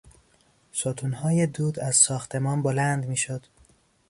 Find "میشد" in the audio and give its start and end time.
3.05-3.45